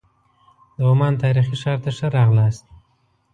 [0.77, 2.65] د عمان تاریخي ښار ته ښه راغلاست.